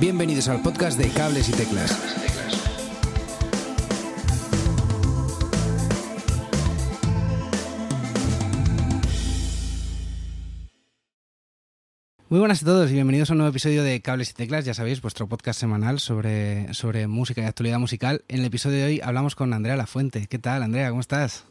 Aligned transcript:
Bienvenidos 0.00 0.48
al 0.48 0.60
podcast 0.60 0.98
de 0.98 1.08
Cables 1.08 1.48
y 1.48 1.52
Teclas. 1.52 1.92
Muy 12.28 12.40
buenas 12.40 12.62
a 12.62 12.66
todos 12.66 12.90
y 12.90 12.94
bienvenidos 12.94 13.30
a 13.30 13.34
un 13.34 13.38
nuevo 13.38 13.50
episodio 13.50 13.84
de 13.84 14.00
Cables 14.00 14.30
y 14.30 14.34
Teclas, 14.34 14.64
ya 14.64 14.74
sabéis, 14.74 15.00
vuestro 15.00 15.28
podcast 15.28 15.60
semanal 15.60 16.00
sobre, 16.00 16.74
sobre 16.74 17.06
música 17.06 17.42
y 17.42 17.44
actualidad 17.44 17.78
musical. 17.78 18.24
En 18.26 18.40
el 18.40 18.46
episodio 18.46 18.78
de 18.78 18.84
hoy 18.86 19.00
hablamos 19.00 19.36
con 19.36 19.52
Andrea 19.52 19.76
Lafuente. 19.76 20.26
¿Qué 20.26 20.40
tal, 20.40 20.64
Andrea? 20.64 20.88
¿Cómo 20.88 21.02
estás? 21.02 21.44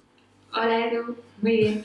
Hola, 0.53 0.87
Edu. 0.87 1.15
Muy 1.41 1.57
bien. 1.57 1.83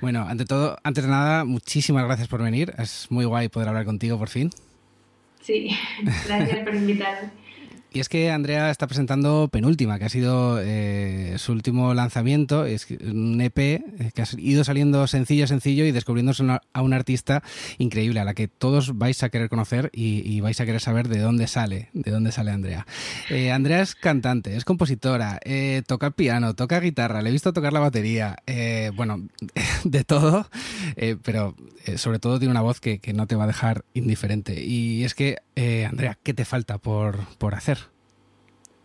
Bueno, 0.00 0.26
ante 0.28 0.44
todo, 0.44 0.78
antes 0.84 1.02
de 1.02 1.10
nada, 1.10 1.44
muchísimas 1.44 2.04
gracias 2.04 2.28
por 2.28 2.40
venir. 2.40 2.72
Es 2.78 3.06
muy 3.10 3.24
guay 3.24 3.48
poder 3.48 3.68
hablar 3.68 3.84
contigo 3.84 4.16
por 4.16 4.28
fin. 4.28 4.52
Sí, 5.46 5.70
gracias 6.26 6.58
por 6.64 6.74
invitarme. 6.74 7.30
Y 7.96 8.00
es 8.00 8.10
que 8.10 8.30
Andrea 8.30 8.70
está 8.70 8.86
presentando 8.86 9.48
Penúltima, 9.50 9.98
que 9.98 10.04
ha 10.04 10.10
sido 10.10 10.60
eh, 10.60 11.36
su 11.38 11.52
último 11.52 11.94
lanzamiento, 11.94 12.66
es 12.66 12.86
un 12.90 13.40
EP 13.40 13.58
eh, 13.58 13.82
que 14.14 14.20
ha 14.20 14.26
ido 14.36 14.64
saliendo 14.64 15.06
sencillo 15.06 15.44
a 15.44 15.46
sencillo 15.46 15.82
y 15.86 15.92
descubriéndose 15.92 16.44
a 16.74 16.82
un 16.82 16.92
artista 16.92 17.42
increíble, 17.78 18.20
a 18.20 18.24
la 18.24 18.34
que 18.34 18.48
todos 18.48 18.98
vais 18.98 19.22
a 19.22 19.30
querer 19.30 19.48
conocer 19.48 19.88
y, 19.94 20.38
vais 20.42 20.60
a 20.60 20.66
querer 20.66 20.82
saber 20.82 21.08
de 21.08 21.20
dónde 21.20 21.46
sale, 21.46 21.88
de 21.94 22.10
dónde 22.10 22.32
sale 22.32 22.50
Andrea. 22.50 22.86
Eh, 23.30 23.50
Andrea 23.50 23.80
es 23.80 23.94
cantante, 23.94 24.58
es 24.58 24.66
compositora, 24.66 25.40
toca 25.86 26.10
piano, 26.10 26.52
toca 26.52 26.80
guitarra, 26.80 27.22
le 27.22 27.30
he 27.30 27.32
visto 27.32 27.54
tocar 27.54 27.72
la 27.72 27.80
batería, 27.80 28.36
bueno, 28.94 29.26
de 29.84 30.04
todo, 30.04 30.50
pero 31.22 31.56
sobre 31.96 32.18
todo 32.18 32.38
tiene 32.38 32.50
una 32.50 32.60
voz 32.60 32.78
que, 32.78 33.00
no 33.14 33.26
te 33.26 33.36
va 33.36 33.44
a 33.44 33.46
dejar 33.46 33.86
indiferente. 33.94 34.62
Y 34.62 35.04
es 35.04 35.14
que, 35.14 35.38
Andrea, 35.56 36.18
¿qué 36.22 36.34
te 36.34 36.44
falta 36.44 36.78
por, 36.78 37.26
por 37.38 37.54
hacer? 37.54 37.78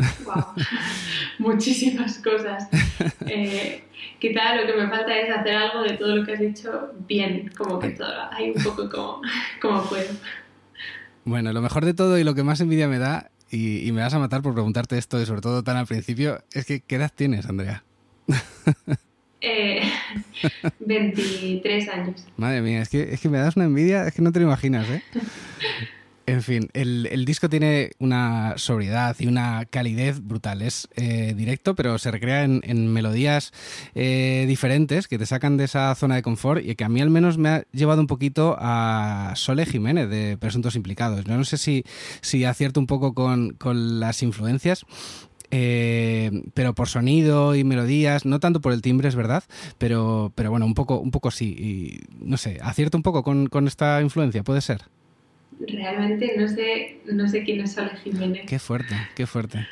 muchísimas 1.39 2.19
cosas. 2.19 2.67
Eh, 3.28 3.83
quizá 4.19 4.55
lo 4.55 4.66
que 4.66 4.73
me 4.73 4.88
falta 4.89 5.17
es 5.17 5.30
hacer 5.30 5.55
algo 5.55 5.83
de 5.83 5.97
todo 5.97 6.16
lo 6.16 6.25
que 6.25 6.33
has 6.33 6.39
dicho 6.39 6.94
bien, 7.08 7.52
como 7.58 7.80
que 7.80 7.89
todo, 7.89 8.13
hay 8.31 8.52
un 8.52 8.63
poco 8.63 8.89
como, 8.89 9.22
como 9.61 9.83
puedo. 9.83 10.09
Bueno, 11.25 11.53
lo 11.53 11.61
mejor 11.61 11.86
de 11.86 11.94
todo 11.94 12.17
y 12.17 12.23
lo 12.23 12.36
que 12.36 12.44
más 12.44 12.61
envidia 12.61 12.88
me 12.88 13.00
da, 13.00 13.31
y, 13.52 13.91
me 13.91 14.02
vas 14.02 14.13
a 14.13 14.19
matar 14.19 14.41
por 14.41 14.53
preguntarte 14.53 14.97
esto, 14.97 15.22
y 15.22 15.25
sobre 15.25 15.41
todo 15.41 15.63
tan 15.63 15.78
al 15.78 15.88
principio, 15.88 16.44
es 16.53 16.66
que 16.66 16.81
¿qué 16.81 16.95
edad 16.95 17.11
tienes, 17.13 17.45
Andrea? 17.47 17.83
Eh, 19.44 19.81
23 20.81 21.89
años. 21.89 22.28
Madre 22.38 22.61
mía, 22.61 22.83
es 22.83 22.89
que, 22.89 23.11
es 23.11 23.19
que 23.19 23.28
me 23.28 23.39
das 23.39 23.56
una 23.56 23.66
envidia, 23.66 24.06
es 24.06 24.13
que 24.13 24.22
no 24.22 24.31
te 24.31 24.39
lo 24.39 24.45
imaginas, 24.45 24.88
¿eh? 24.88 25.02
En 26.27 26.44
fin, 26.44 26.69
el, 26.73 27.25
disco 27.25 27.50
tiene 27.50 27.91
una 27.97 28.53
sobriedad 28.58 29.16
y 29.19 29.27
una 29.27 29.66
calidez 29.66 30.22
brutal. 30.22 30.61
Es 30.61 30.88
eh, 30.95 31.33
directo, 31.36 31.75
pero 31.75 31.97
se 31.97 32.11
recrea 32.11 32.44
en, 32.44 32.88
melodías 32.94 33.52
eh, 33.95 34.45
diferentes 34.47 35.08
que 35.08 35.17
te 35.17 35.25
sacan 35.25 35.58
de 35.58 35.63
esa 35.63 35.94
zona 35.95 36.16
de 36.16 36.22
confort 36.22 36.63
y 36.63 36.75
que 36.75 36.83
a 36.83 36.89
mí 36.89 37.02
al 37.02 37.09
menos 37.09 37.38
me 37.38 37.50
ha 37.50 37.63
llevado 37.72 38.02
un 38.02 38.08
poquito 38.08 38.55
a 38.59 39.33
Sole 39.36 39.66
Jiménez 39.66 40.09
de 40.09 40.38
Presuntos 40.38 40.75
Implicados. 40.75 41.25
Yo 41.25 41.36
no 41.36 41.44
sé 41.44 41.58
si, 41.58 41.83
si 42.22 42.45
acierto 42.45 42.80
un 42.80 42.88
poco 42.88 43.13
con, 43.13 43.58
las 44.00 44.22
influencias, 44.22 44.85
eh, 45.50 46.44
pero 46.53 46.75
por 46.75 46.88
sonido 46.88 47.56
y 47.56 47.63
melodías, 47.63 48.25
no 48.25 48.39
tanto 48.39 48.61
por 48.61 48.73
el 48.73 48.81
timbre, 48.81 49.09
es 49.09 49.16
verdad, 49.16 49.44
pero, 49.80 50.31
pero 50.35 50.52
bueno, 50.52 50.66
un 50.67 50.75
poco, 50.75 51.00
un 51.00 51.11
poco 51.11 51.31
sí. 51.31 51.50
Y, 51.50 52.23
no 52.23 52.38
sé, 52.38 52.59
acierto 52.61 52.97
un 52.97 53.03
poco 53.03 53.23
con, 53.23 53.47
con 53.47 53.67
esta 53.67 54.02
influencia, 54.02 54.44
¿puede 54.44 54.61
ser? 54.61 54.83
Realmente 55.67 56.36
no 56.38 56.48
sé, 56.48 57.00
no 57.06 57.28
sé 57.28 57.44
quién 57.44 57.62
es 57.62 57.73
Sole 57.73 57.95
Jiménez. 58.04 58.45
Qué 58.48 58.59
fuerte, 58.59 58.95
qué 59.16 59.26
fuerte. 59.26 59.68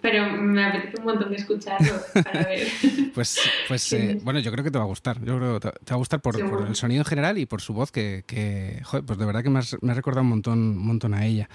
pero 0.00 0.30
me 0.36 0.64
apetece 0.64 0.98
un 0.98 1.04
montón 1.04 1.30
de 1.30 1.36
escucharlo 1.36 1.94
para 2.12 2.44
ver. 2.44 2.66
Pues, 3.14 3.38
pues 3.68 3.92
eh, 3.92 4.18
bueno, 4.22 4.40
yo 4.40 4.50
creo 4.50 4.64
que 4.64 4.72
te 4.72 4.78
va 4.78 4.82
a 4.82 4.88
gustar. 4.88 5.24
Yo 5.24 5.38
creo 5.38 5.60
que 5.60 5.70
te, 5.70 5.92
va 5.92 5.94
a 5.94 5.94
gustar 5.94 6.20
por, 6.20 6.34
el 6.66 6.74
sonido 6.74 7.02
en 7.02 7.04
general 7.04 7.38
y 7.38 7.46
por 7.46 7.60
su 7.60 7.72
voz, 7.72 7.92
que, 7.92 8.24
que 8.26 8.80
joder, 8.82 9.04
pues 9.04 9.20
de 9.20 9.24
verdad 9.24 9.44
que 9.44 9.50
me, 9.50 9.60
me 9.82 9.92
ha 9.92 9.94
recordado 9.94 10.22
un 10.22 10.30
montón, 10.30 10.58
un 10.58 10.86
montón 10.86 11.14
a 11.14 11.24
ella. 11.24 11.48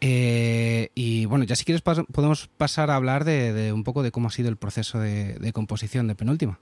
Eh, 0.00 0.90
y 0.96 1.26
bueno, 1.26 1.44
ya 1.44 1.54
si 1.54 1.64
quieres 1.64 1.82
podemos 1.82 2.48
pasar 2.56 2.90
a 2.90 2.96
hablar 2.96 3.24
de, 3.24 3.72
un 3.72 3.84
poco 3.84 4.02
de 4.02 4.10
cómo 4.10 4.26
ha 4.26 4.32
sido 4.32 4.48
el 4.48 4.56
proceso 4.56 4.98
de, 4.98 5.34
de 5.34 5.52
composición 5.52 6.08
de 6.08 6.16
Penúltima. 6.16 6.58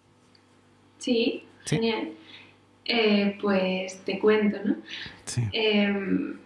Sí, 0.99 1.45
¿Sí? 1.65 1.77
genial. 1.77 2.13
Eh, 2.85 3.39
pues 3.41 4.03
te 4.05 4.19
cuento, 4.19 4.59
¿no? 4.65 4.77
Em, 5.53 6.37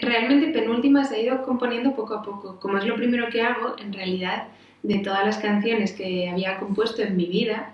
realmente 0.00 0.48
Penúltima 0.48 1.04
se 1.04 1.16
ha 1.16 1.20
ido 1.20 1.42
componiendo 1.42 1.94
poco 1.94 2.14
a 2.14 2.22
poco. 2.22 2.58
Como 2.58 2.78
es 2.78 2.84
lo 2.84 2.96
primero 2.96 3.28
que 3.28 3.42
hago, 3.42 3.76
en 3.78 3.92
realidad, 3.92 4.48
de 4.82 4.98
todas 4.98 5.24
las 5.24 5.38
canciones 5.38 5.92
que 5.92 6.28
había 6.28 6.58
compuesto 6.58 7.02
en 7.02 7.16
mi 7.16 7.26
vida, 7.26 7.72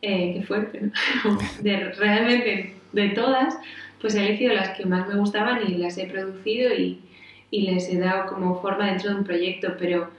eh, 0.00 0.34
que 0.34 0.42
fuerte, 0.42 0.80
¿no? 0.80 0.92
de, 1.60 1.92
realmente 1.92 2.74
de 2.92 3.08
todas, 3.10 3.58
pues 4.00 4.14
he 4.14 4.24
elegido 4.24 4.54
las 4.54 4.70
que 4.70 4.86
más 4.86 5.08
me 5.08 5.16
gustaban 5.16 5.60
y 5.66 5.76
las 5.76 5.98
he 5.98 6.06
producido 6.06 6.74
y, 6.74 7.00
y 7.50 7.62
les 7.62 7.88
he 7.88 7.98
dado 7.98 8.26
como 8.26 8.60
forma 8.60 8.86
dentro 8.86 9.10
de 9.10 9.16
un 9.16 9.24
proyecto, 9.24 9.76
pero 9.78 10.10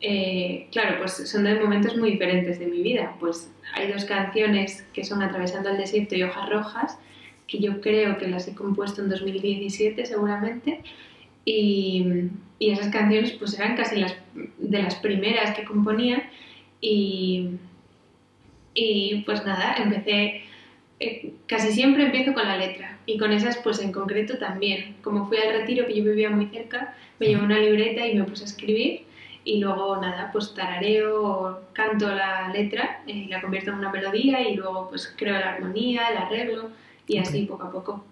eh, 0.00 0.68
claro, 0.70 0.98
pues 0.98 1.28
son 1.28 1.44
dos 1.44 1.60
momentos 1.60 1.96
muy 1.96 2.12
diferentes 2.12 2.58
de 2.58 2.66
mi 2.66 2.82
vida. 2.82 3.14
Pues 3.18 3.50
hay 3.74 3.90
dos 3.90 4.04
canciones 4.04 4.86
que 4.92 5.04
son 5.04 5.22
Atravesando 5.22 5.70
el 5.70 5.76
desierto 5.76 6.14
y 6.14 6.22
Hojas 6.22 6.48
Rojas, 6.48 6.98
que 7.46 7.58
yo 7.58 7.80
creo 7.80 8.18
que 8.18 8.28
las 8.28 8.46
he 8.46 8.54
compuesto 8.54 9.02
en 9.02 9.08
2017 9.08 10.06
seguramente, 10.06 10.82
y, 11.44 12.28
esas 12.60 12.88
canciones 12.88 13.32
pues 13.32 13.56
eran 13.56 13.76
casi 13.76 13.96
las 13.96 14.16
de 14.58 14.82
las 14.82 14.96
primeras 14.96 15.56
que 15.56 15.64
componía 15.64 16.28
y, 16.80 17.50
y 18.74 19.22
pues 19.24 19.46
nada, 19.46 19.76
empecé, 19.76 20.42
eh, 20.98 21.34
casi 21.46 21.72
siempre 21.72 22.06
empiezo 22.06 22.34
con 22.34 22.48
la 22.48 22.56
letra 22.56 22.98
y 23.06 23.16
con 23.16 23.30
esas 23.30 23.58
pues 23.58 23.80
en 23.80 23.92
concreto 23.92 24.38
también. 24.38 24.96
Como 25.02 25.28
fui 25.28 25.38
al 25.38 25.52
retiro 25.52 25.86
que 25.86 25.94
yo 25.94 26.04
vivía 26.04 26.30
muy 26.30 26.46
cerca, 26.46 26.96
me 27.20 27.28
llevé 27.28 27.44
una 27.44 27.60
libreta 27.60 28.06
y 28.08 28.16
me 28.16 28.24
puse 28.24 28.42
a 28.42 28.46
escribir 28.48 29.07
y 29.48 29.60
luego 29.60 29.96
nada, 29.96 30.28
pues 30.30 30.52
tarareo 30.52 31.24
o 31.24 31.60
canto 31.72 32.06
la 32.06 32.50
letra 32.50 33.00
y 33.06 33.28
la 33.28 33.40
convierto 33.40 33.70
en 33.70 33.78
una 33.78 33.90
melodía 33.90 34.46
y 34.46 34.54
luego 34.54 34.90
pues 34.90 35.14
creo 35.16 35.32
la 35.32 35.54
armonía, 35.54 36.08
el 36.08 36.18
arreglo 36.18 36.68
y 37.06 37.16
así 37.16 37.46
poco 37.46 37.62
a 37.62 37.72
poco. 37.72 38.04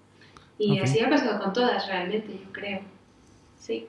Y 0.58 0.78
así 0.78 0.98
ha 1.00 1.10
pasado 1.10 1.38
con 1.38 1.52
todas 1.52 1.86
realmente, 1.88 2.32
yo 2.32 2.50
creo. 2.52 2.80
Sí. 3.58 3.86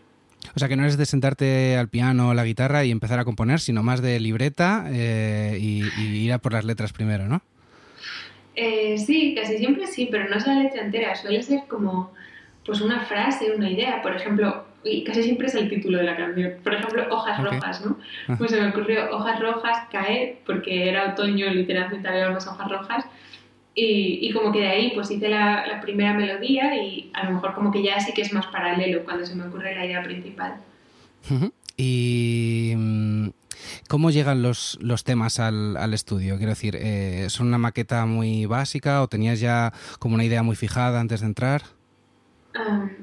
O 0.53 0.59
sea, 0.59 0.67
que 0.67 0.75
no 0.75 0.85
es 0.85 0.97
de 0.97 1.05
sentarte 1.05 1.77
al 1.77 1.87
piano 1.87 2.29
o 2.29 2.33
la 2.33 2.43
guitarra 2.43 2.83
y 2.83 2.91
empezar 2.91 3.17
a 3.17 3.23
componer, 3.23 3.61
sino 3.61 3.81
más 3.81 4.01
de 4.01 4.19
libreta 4.19 4.85
eh, 4.89 5.57
y, 5.57 5.85
ir 6.01 6.33
a 6.33 6.39
por 6.39 6.51
las 6.51 6.65
letras 6.65 6.91
primero, 6.91 7.29
¿no? 7.29 7.41
Eh, 8.55 8.97
sí, 8.97 9.33
casi 9.33 9.57
siempre 9.57 9.87
sí, 9.87 10.09
pero 10.11 10.27
no 10.27 10.35
es 10.35 10.45
la 10.45 10.55
letra 10.55 10.81
entera, 10.81 11.15
suele 11.15 11.41
ser 11.43 11.61
como 11.69 12.11
pues 12.65 12.81
una 12.81 13.05
frase, 13.05 13.53
una 13.55 13.69
idea. 13.69 14.01
Por 14.01 14.17
ejemplo, 14.17 14.66
y 14.89 15.03
casi 15.03 15.23
siempre 15.23 15.47
es 15.47 15.55
el 15.55 15.69
título 15.69 15.97
de 15.97 16.03
la 16.03 16.15
canción. 16.15 16.53
Por 16.63 16.73
ejemplo, 16.73 17.05
Hojas 17.09 17.43
Rojas, 17.43 17.85
¿no? 17.85 17.97
Pues 18.37 18.51
se 18.51 18.61
me 18.61 18.69
ocurrió 18.69 19.09
Hojas 19.11 19.39
Rojas 19.39 19.87
caer, 19.91 20.39
porque 20.45 20.89
era 20.89 21.11
otoño, 21.11 21.49
literalmente 21.49 22.07
había 22.07 22.29
unas 22.29 22.47
hojas 22.47 22.69
rojas. 22.69 23.05
Y, 23.75 24.19
y, 24.23 24.33
como 24.33 24.51
que 24.51 24.61
de 24.61 24.69
ahí 24.69 24.91
pues 24.95 25.11
hice 25.11 25.29
la, 25.29 25.67
la, 25.67 25.79
primera 25.81 26.11
melodía 26.11 26.75
y 26.83 27.11
a 27.13 27.25
lo 27.25 27.33
mejor 27.33 27.53
como 27.53 27.71
que 27.71 27.83
ya 27.83 27.99
sí 27.99 28.11
que 28.11 28.23
es 28.23 28.33
más 28.33 28.47
paralelo 28.47 29.03
cuando 29.03 29.23
se 29.23 29.35
me 29.35 29.45
ocurre 29.45 29.75
la 29.75 29.85
idea 29.85 30.01
principal. 30.01 30.55
Y 31.77 32.73
mm, 32.75 33.27
¿cómo 33.87 34.09
llegan 34.09 34.41
los, 34.41 34.79
los 34.81 35.03
temas 35.03 35.39
al, 35.39 35.77
al, 35.77 35.93
estudio? 35.93 36.37
Quiero 36.37 36.53
decir, 36.53 36.75
eh, 36.75 37.27
¿son 37.29 37.47
una 37.47 37.59
maqueta 37.59 38.07
muy 38.07 38.47
básica 38.47 39.03
o 39.03 39.07
tenías 39.07 39.39
ya 39.39 39.71
como 39.99 40.15
una 40.15 40.23
idea 40.23 40.41
muy 40.41 40.55
fijada 40.55 40.99
antes 40.99 41.21
de 41.21 41.27
entrar? 41.27 41.76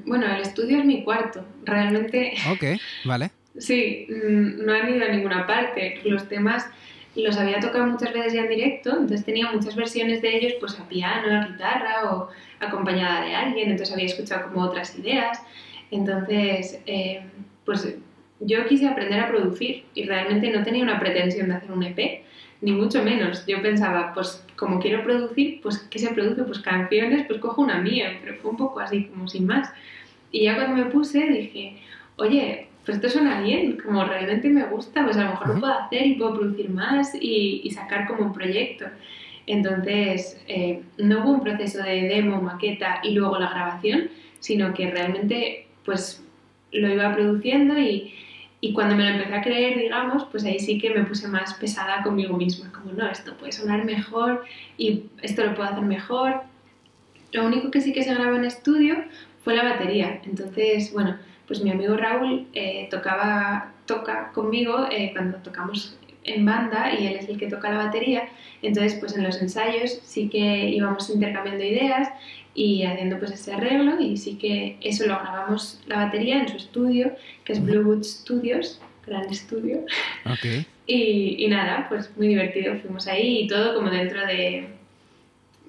Bueno, 0.05 0.25
el 0.33 0.41
estudio 0.41 0.79
es 0.79 0.85
mi 0.85 1.03
cuarto. 1.03 1.45
Realmente. 1.63 2.33
Ok, 2.51 2.79
vale. 3.05 3.31
sí, 3.57 4.07
mm, 4.09 4.65
no 4.65 4.73
he 4.73 4.95
ido 4.95 5.05
a 5.05 5.09
ninguna 5.09 5.47
parte. 5.47 6.01
Los 6.03 6.27
temas 6.27 6.67
los 7.15 7.37
había 7.37 7.59
tocado 7.59 7.87
muchas 7.87 8.13
veces 8.13 8.33
ya 8.33 8.41
en 8.41 8.49
directo, 8.49 8.89
entonces 8.89 9.25
tenía 9.25 9.51
muchas 9.51 9.75
versiones 9.75 10.21
de 10.21 10.35
ellos, 10.35 10.53
pues 10.59 10.77
a 10.79 10.87
piano, 10.87 11.33
a 11.33 11.47
guitarra 11.47 12.13
o 12.13 12.29
acompañada 12.59 13.25
de 13.25 13.35
alguien, 13.35 13.71
entonces 13.71 13.93
había 13.93 14.07
escuchado 14.07 14.49
como 14.49 14.65
otras 14.65 14.97
ideas. 14.99 15.41
Entonces, 15.91 16.81
eh, 16.85 17.23
pues 17.63 17.95
yo 18.39 18.65
quise 18.67 18.87
aprender 18.87 19.19
a 19.19 19.29
producir 19.29 19.85
y 19.93 20.03
realmente 20.03 20.49
no 20.49 20.63
tenía 20.63 20.83
una 20.83 20.99
pretensión 20.99 21.47
de 21.49 21.55
hacer 21.55 21.71
un 21.71 21.83
EP, 21.83 22.23
ni 22.61 22.71
mucho 22.73 23.01
menos. 23.03 23.45
Yo 23.45 23.61
pensaba, 23.61 24.13
pues 24.13 24.44
como 24.55 24.79
quiero 24.79 25.03
producir, 25.03 25.59
pues 25.61 25.79
¿qué 25.89 25.99
se 25.99 26.13
produce? 26.13 26.43
Pues 26.43 26.59
canciones, 26.59 27.25
pues 27.27 27.39
cojo 27.39 27.61
una 27.61 27.79
mía, 27.79 28.19
pero 28.23 28.37
fue 28.37 28.51
un 28.51 28.57
poco 28.57 28.79
así, 28.79 29.05
como 29.05 29.27
sin 29.27 29.45
más. 29.45 29.69
Y 30.31 30.43
ya 30.43 30.55
cuando 30.55 30.83
me 30.83 30.91
puse 30.91 31.25
dije, 31.27 31.77
oye, 32.17 32.67
pues 32.85 32.97
esto 32.97 33.09
suena 33.09 33.41
bien, 33.41 33.77
como 33.83 34.05
realmente 34.05 34.49
me 34.49 34.65
gusta, 34.65 35.03
pues 35.03 35.17
a 35.17 35.23
lo 35.23 35.29
mejor 35.31 35.47
lo 35.47 35.59
puedo 35.59 35.73
hacer 35.73 36.05
y 36.05 36.15
puedo 36.15 36.35
producir 36.35 36.69
más 36.69 37.13
y, 37.19 37.69
sacar 37.71 38.07
como 38.07 38.25
un 38.27 38.33
proyecto. 38.33 38.85
Entonces, 39.47 40.41
eh, 40.47 40.81
no 40.97 41.23
hubo 41.23 41.31
un 41.33 41.43
proceso 41.43 41.81
de 41.83 42.07
demo, 42.07 42.41
maqueta 42.41 42.99
y 43.03 43.11
luego 43.11 43.37
la 43.39 43.49
grabación, 43.49 44.09
sino 44.39 44.73
que 44.73 44.89
realmente 44.89 45.67
pues 45.83 46.23
lo 46.71 46.89
iba 46.89 47.13
produciendo 47.13 47.77
y, 47.77 48.13
y 48.65 48.73
cuando 48.73 48.95
me 48.95 49.03
lo 49.03 49.11
empecé 49.11 49.35
a 49.35 49.43
creer, 49.43 49.77
digamos, 49.77 50.25
pues 50.31 50.43
ahí 50.43 50.57
sí 50.57 50.79
que 50.79 50.89
me 50.89 51.03
puse 51.03 51.27
más 51.27 51.53
pesada 51.53 52.01
conmigo 52.01 52.35
misma, 52.35 52.71
como 52.71 52.93
no, 52.93 53.07
esto 53.07 53.37
puede 53.37 53.51
sonar 53.51 53.85
mejor 53.85 54.43
y 54.75 55.03
esto 55.21 55.45
lo 55.45 55.53
puedo 55.53 55.69
hacer 55.69 55.83
mejor. 55.83 56.41
Lo 57.31 57.45
único 57.45 57.69
que 57.69 57.79
sí 57.79 57.93
que 57.93 58.01
se 58.01 58.15
grabó 58.15 58.35
en 58.35 58.45
estudio 58.45 58.95
fue 59.43 59.55
la 59.55 59.63
batería. 59.65 60.19
Entonces, 60.25 60.91
bueno, 60.93 61.15
pues 61.45 61.61
mi 61.61 61.69
amigo 61.69 61.95
Raúl 61.95 62.47
eh, 62.53 62.87
tocaba, 62.89 63.71
toca 63.85 64.31
conmigo 64.33 64.87
eh, 64.89 65.11
cuando 65.13 65.37
tocamos 65.37 65.99
en 66.23 66.43
banda 66.43 66.91
y 66.91 67.05
él 67.05 67.17
es 67.17 67.29
el 67.29 67.37
que 67.37 67.45
toca 67.45 67.69
la 67.69 67.85
batería. 67.85 68.29
Entonces, 68.63 68.95
pues 68.95 69.15
en 69.15 69.21
los 69.25 69.39
ensayos 69.39 69.99
sí 70.03 70.27
que 70.27 70.69
íbamos 70.69 71.07
intercambiando 71.11 71.63
ideas 71.63 72.09
y 72.55 72.83
haciendo 72.83 73.19
pues 73.19 73.31
ese 73.31 73.53
arreglo 73.53 73.99
y 73.99 74.17
sí 74.17 74.37
que 74.37 74.77
eso 74.81 75.05
lo 75.05 75.19
grabamos 75.19 75.81
la 75.87 76.05
batería 76.05 76.39
en 76.39 76.47
su 76.47 76.57
estudio, 76.57 77.15
que 77.43 77.53
es 77.53 77.63
Bluewood 77.63 78.03
Studios, 78.03 78.81
gran 79.05 79.29
estudio. 79.29 79.85
Okay. 80.25 80.65
y, 80.87 81.45
y, 81.45 81.47
nada, 81.49 81.85
pues 81.89 82.09
muy 82.17 82.29
divertido, 82.29 82.75
fuimos 82.79 83.07
ahí 83.07 83.41
y 83.41 83.47
todo 83.47 83.75
como 83.75 83.89
dentro 83.89 84.25
de 84.25 84.69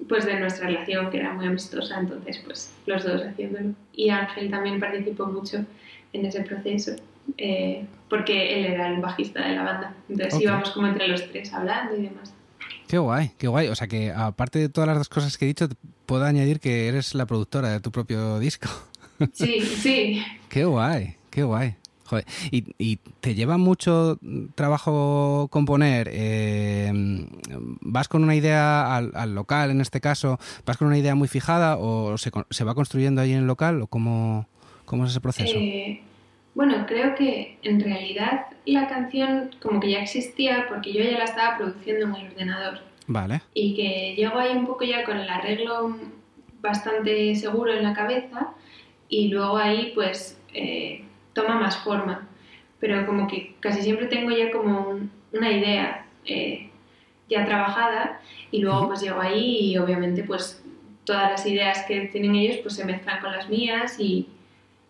pues 0.07 0.25
de 0.25 0.39
nuestra 0.39 0.67
relación 0.67 1.09
que 1.09 1.17
era 1.17 1.33
muy 1.33 1.47
amistosa, 1.47 1.99
entonces 1.99 2.41
pues 2.45 2.73
los 2.85 3.03
dos 3.03 3.23
haciéndolo. 3.23 3.73
Y 3.93 4.09
Ángel 4.09 4.49
también 4.49 4.79
participó 4.79 5.25
mucho 5.25 5.65
en 6.13 6.25
ese 6.25 6.41
proceso. 6.41 6.95
Eh, 7.37 7.85
porque 8.09 8.59
él 8.59 8.73
era 8.73 8.87
el 8.87 9.01
bajista 9.01 9.45
de 9.45 9.55
la 9.55 9.63
banda. 9.63 9.93
Entonces 10.07 10.41
íbamos 10.41 10.71
como 10.71 10.87
entre 10.87 11.07
los 11.07 11.29
tres 11.29 11.53
hablando 11.53 11.97
y 11.97 12.03
demás. 12.03 12.33
Qué 12.87 12.97
guay, 12.97 13.31
qué 13.37 13.47
guay. 13.47 13.67
O 13.67 13.75
sea 13.75 13.87
que 13.87 14.11
aparte 14.11 14.59
de 14.59 14.69
todas 14.69 14.87
las 14.87 14.97
dos 14.97 15.09
cosas 15.09 15.37
que 15.37 15.45
he 15.45 15.47
dicho, 15.47 15.67
puedo 16.05 16.23
añadir 16.23 16.59
que 16.59 16.87
eres 16.87 17.15
la 17.15 17.25
productora 17.25 17.69
de 17.69 17.79
tu 17.79 17.91
propio 17.91 18.39
disco. 18.39 18.69
Sí, 19.33 19.61
sí. 19.81 20.23
qué 20.49 20.65
guay, 20.65 21.15
qué 21.29 21.43
guay. 21.43 21.75
Joder. 22.05 22.25
¿Y, 22.51 22.97
te 23.19 23.35
lleva 23.35 23.57
mucho 23.57 24.17
trabajo 24.55 25.49
componer? 25.51 26.09
Eh, 26.09 26.89
¿Vas 27.81 28.07
con 28.07 28.23
una 28.23 28.33
idea 28.33 28.95
al, 28.95 29.35
local, 29.35 29.71
en 29.71 29.81
este 29.81 29.99
caso? 29.99 30.39
¿Vas 30.65 30.77
con 30.77 30.87
una 30.87 30.97
idea 30.97 31.15
muy 31.15 31.27
fijada 31.27 31.75
o 31.77 32.17
se, 32.17 32.31
se 32.49 32.63
va 32.63 32.75
construyendo 32.75 33.19
ahí 33.21 33.33
en 33.33 33.39
el 33.39 33.47
local? 33.47 33.81
¿O 33.81 33.87
cómo, 33.87 34.47
cómo 34.85 35.03
es 35.03 35.11
ese 35.11 35.19
proceso? 35.19 35.57
Eh, 35.57 36.01
bueno, 36.57 36.87
creo 36.87 37.13
que 37.13 37.59
en 37.61 37.79
realidad 37.79 38.47
la 38.65 38.87
canción 38.87 39.51
como 39.61 39.79
que 39.79 39.91
ya 39.91 40.01
existía 40.01 40.65
porque 40.67 40.91
yo 40.91 41.03
ya 41.03 41.19
la 41.19 41.25
estaba 41.25 41.55
produciendo 41.55 42.07
en 42.07 42.15
el 42.15 42.31
ordenador. 42.31 42.79
Vale. 43.05 43.41
Y 43.53 43.75
que 43.75 44.15
llego 44.15 44.39
ahí 44.39 44.57
un 44.57 44.65
poco 44.65 44.83
ya 44.83 45.03
con 45.03 45.19
el 45.19 45.29
arreglo 45.29 45.95
bastante 46.59 47.35
seguro 47.35 47.75
en 47.75 47.83
la 47.83 47.93
cabeza 47.93 48.55
y 49.07 49.27
luego 49.27 49.57
ahí 49.57 49.91
pues 49.93 50.41
eh, 50.51 51.03
toma 51.33 51.59
más 51.59 51.77
forma. 51.77 52.27
Pero 52.79 53.05
como 53.05 53.27
que 53.27 53.55
casi 53.59 53.83
siempre 53.83 54.07
tengo 54.07 54.31
ya 54.31 54.49
como 54.49 54.99
una 55.33 55.51
idea 55.51 56.07
eh, 56.25 56.71
ya 57.29 57.45
trabajada 57.45 58.19
y 58.49 58.61
luego 58.61 58.87
pues 58.87 59.01
llego 59.01 59.21
ahí 59.21 59.59
y 59.59 59.77
obviamente 59.77 60.23
pues 60.23 60.63
todas 61.03 61.29
las 61.29 61.45
ideas 61.45 61.85
que 61.87 62.07
tienen 62.07 62.33
ellos 62.33 62.57
pues 62.63 62.73
se 62.73 62.83
mezclan 62.83 63.21
con 63.21 63.31
las 63.31 63.47
mías 63.47 63.99
y, 63.99 64.27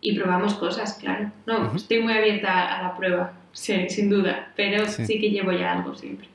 y 0.00 0.18
probamos 0.18 0.54
cosas, 0.54 0.94
claro. 0.94 1.30
No, 1.46 1.74
estoy 1.74 2.00
muy 2.00 2.12
abierta 2.12 2.78
a 2.78 2.82
la 2.82 2.96
prueba, 2.96 3.32
sí, 3.52 3.88
sin 3.88 4.10
duda, 4.10 4.52
pero 4.56 4.86
sí. 4.86 5.18
que 5.18 5.30
llevo 5.30 5.52
ya 5.52 5.72
algo 5.72 5.94
siempre. 5.94 6.28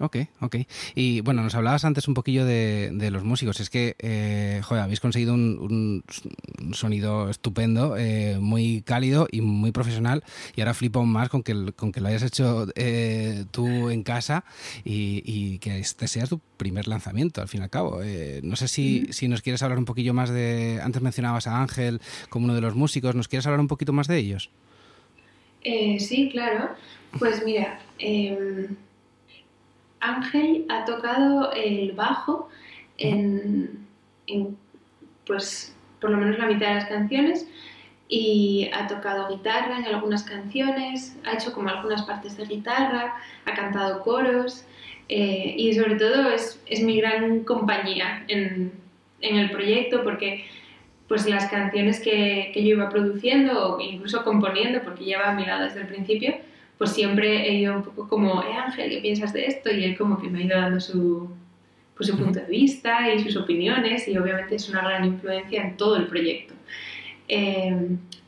Ok, 0.00 0.16
ok. 0.40 0.56
Y 0.94 1.22
bueno, 1.22 1.42
nos 1.42 1.54
hablabas 1.54 1.84
antes 1.84 2.06
un 2.06 2.14
poquillo 2.14 2.44
de, 2.44 3.08
los 3.10 3.24
músicos. 3.24 3.60
Es 3.60 3.70
que, 3.70 3.96
eh, 3.98 4.60
joder, 4.62 4.84
habéis 4.84 5.00
conseguido 5.00 5.32
un, 5.34 6.04
sonido 6.72 7.30
estupendo, 7.30 7.96
eh, 7.96 8.36
muy 8.38 8.82
cálido 8.82 9.26
y 9.30 9.40
muy 9.40 9.72
profesional. 9.72 10.22
Y 10.54 10.60
ahora 10.60 10.74
flipo 10.74 11.04
más 11.04 11.28
con 11.28 11.42
que, 11.42 11.72
con 11.74 11.92
que 11.92 12.00
lo 12.00 12.08
hayas 12.08 12.22
hecho 12.22 12.66
eh, 12.74 13.44
tú 13.50 13.90
en 13.90 14.02
casa 14.02 14.44
y, 14.84 15.58
que 15.58 15.78
este 15.78 16.08
sea 16.08 16.26
tu 16.26 16.40
primer 16.56 16.88
lanzamiento, 16.88 17.40
al 17.40 17.48
fin 17.48 17.60
y 17.60 17.64
al 17.64 17.70
cabo. 17.70 18.00
no 18.42 18.56
sé 18.56 18.68
si, 18.68 19.06
si 19.12 19.28
nos 19.28 19.40
quieres 19.42 19.62
hablar 19.62 19.78
un 19.78 19.84
poquillo 19.86 20.12
más 20.12 20.30
de. 20.30 20.80
Antes 20.82 21.00
mencionabas 21.00 21.46
a 21.46 21.60
Ángel 21.60 22.00
como 22.28 22.44
uno 22.44 22.54
de 22.54 22.60
los 22.60 22.74
músicos. 22.74 23.14
¿Nos 23.14 23.28
quieres 23.28 23.46
hablar 23.46 23.60
un 23.60 23.68
poquito 23.68 23.92
más 23.92 24.08
de 24.08 24.18
ellos? 24.18 24.50
sí, 25.62 26.28
claro. 26.30 26.70
Pues 27.18 27.42
mira. 27.44 27.80
Ángel 30.00 30.66
ha 30.68 30.84
tocado 30.84 31.52
el 31.52 31.92
bajo 31.92 32.48
en, 32.98 33.86
pues, 35.26 35.74
por 36.00 36.10
lo 36.10 36.18
menos 36.18 36.38
la 36.38 36.46
mitad 36.46 36.68
de 36.68 36.74
las 36.74 36.86
canciones 36.86 37.48
y 38.08 38.70
ha 38.72 38.86
tocado 38.86 39.28
guitarra 39.28 39.78
en 39.78 39.86
algunas 39.86 40.22
canciones, 40.22 41.18
ha 41.24 41.34
hecho 41.34 41.52
como 41.52 41.68
algunas 41.68 42.02
partes 42.02 42.36
de 42.36 42.44
guitarra, 42.44 43.16
ha 43.44 43.54
cantado 43.54 44.02
coros 44.02 44.64
eh, 45.08 45.54
y 45.56 45.74
sobre 45.74 45.96
todo 45.96 46.30
es, 46.30 46.60
mi 46.82 47.00
gran 47.00 47.40
compañía 47.44 48.24
en, 48.28 48.84
el 49.20 49.50
proyecto 49.50 50.04
porque 50.04 50.44
pues 51.08 51.26
las 51.28 51.46
canciones 51.46 52.00
que, 52.00 52.50
que, 52.52 52.62
yo 52.62 52.76
iba 52.76 52.88
produciendo 52.90 53.76
o 53.76 53.80
incluso 53.80 54.22
componiendo, 54.24 54.82
porque 54.82 55.04
lleva 55.04 55.30
a 55.30 55.34
mi 55.34 55.44
lado 55.44 55.64
desde 55.64 55.80
el 55.80 55.86
principio, 55.86 56.36
pues 56.78 56.92
siempre 56.92 57.48
he 57.48 57.54
ido 57.54 57.76
un 57.76 57.82
poco 57.82 58.08
como, 58.08 58.42
eh 58.42 58.52
Ángel, 58.52 58.90
¿qué 58.90 58.98
piensas 58.98 59.32
de 59.32 59.46
esto? 59.46 59.70
Y 59.72 59.84
él 59.84 59.96
como 59.96 60.20
que 60.20 60.28
me 60.28 60.40
ha 60.40 60.42
ido 60.42 60.60
dando 60.60 60.80
su, 60.80 61.30
pues, 61.96 62.08
su 62.08 62.16
punto 62.16 62.40
de 62.40 62.46
vista 62.46 63.12
y 63.12 63.20
sus 63.20 63.36
opiniones 63.36 64.06
y 64.08 64.16
obviamente 64.18 64.56
es 64.56 64.68
una 64.68 64.82
gran 64.82 65.04
influencia 65.04 65.62
en 65.62 65.76
todo 65.76 65.96
el 65.96 66.06
proyecto. 66.06 66.54
Eh, 67.28 67.74